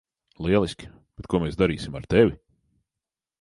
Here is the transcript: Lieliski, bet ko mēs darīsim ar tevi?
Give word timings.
Lieliski, 0.45 0.89
bet 1.19 1.29
ko 1.33 1.41
mēs 1.45 1.59
darīsim 1.61 1.99
ar 2.01 2.09
tevi? 2.15 2.35